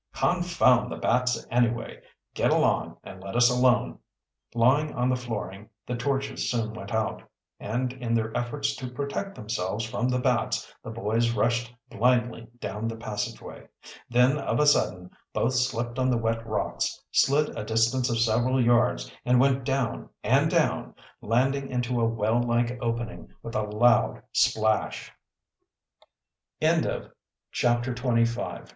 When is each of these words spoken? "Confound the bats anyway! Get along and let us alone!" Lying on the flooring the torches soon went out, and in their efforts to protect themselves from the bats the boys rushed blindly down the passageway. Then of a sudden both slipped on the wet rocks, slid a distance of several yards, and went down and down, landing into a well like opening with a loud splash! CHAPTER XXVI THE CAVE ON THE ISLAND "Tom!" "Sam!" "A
"Confound 0.13 0.91
the 0.91 0.95
bats 0.95 1.45
anyway! 1.51 2.01
Get 2.33 2.49
along 2.49 2.97
and 3.03 3.21
let 3.21 3.35
us 3.35 3.51
alone!" 3.51 3.99
Lying 4.55 4.95
on 4.95 5.09
the 5.09 5.15
flooring 5.15 5.69
the 5.85 5.95
torches 5.95 6.49
soon 6.49 6.73
went 6.73 6.91
out, 6.91 7.21
and 7.59 7.93
in 7.93 8.15
their 8.15 8.35
efforts 8.35 8.75
to 8.77 8.89
protect 8.89 9.35
themselves 9.35 9.85
from 9.85 10.09
the 10.09 10.17
bats 10.17 10.73
the 10.83 10.89
boys 10.89 11.33
rushed 11.35 11.71
blindly 11.91 12.47
down 12.59 12.87
the 12.87 12.95
passageway. 12.95 13.67
Then 14.09 14.39
of 14.39 14.59
a 14.59 14.65
sudden 14.65 15.11
both 15.33 15.53
slipped 15.53 15.99
on 15.99 16.09
the 16.09 16.17
wet 16.17 16.47
rocks, 16.47 16.99
slid 17.11 17.55
a 17.55 17.63
distance 17.63 18.09
of 18.09 18.17
several 18.17 18.59
yards, 18.59 19.11
and 19.23 19.39
went 19.39 19.63
down 19.65 20.09
and 20.23 20.49
down, 20.49 20.95
landing 21.21 21.69
into 21.69 22.01
a 22.01 22.05
well 22.09 22.41
like 22.41 22.75
opening 22.81 23.31
with 23.43 23.55
a 23.55 23.61
loud 23.61 24.23
splash! 24.33 25.11
CHAPTER 26.59 26.89
XXVI 27.51 27.53
THE 27.53 27.53
CAVE 27.53 27.69
ON 27.69 27.81
THE 27.81 27.91
ISLAND 27.91 27.95
"Tom!" 28.01 28.25
"Sam!" 28.55 28.63
"A 28.65 28.69